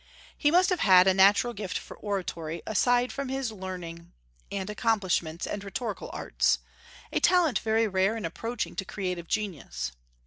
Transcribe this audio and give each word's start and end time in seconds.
He 0.35 0.49
must 0.49 0.71
have 0.71 0.79
had 0.79 1.05
a 1.07 1.13
natural 1.13 1.53
gift 1.53 1.77
for 1.77 1.95
oratory, 1.95 2.63
aside 2.65 3.11
from 3.11 3.29
his 3.29 3.51
learning 3.51 4.13
and 4.51 4.67
accomplishments 4.67 5.45
and 5.45 5.63
rhetorical 5.63 6.09
arts, 6.11 6.57
a 7.13 7.19
talent 7.19 7.59
very 7.59 7.87
rare 7.87 8.15
and 8.15 8.25
approaching 8.25 8.75
to 8.77 8.83
creative 8.83 9.27
genius. 9.27 9.91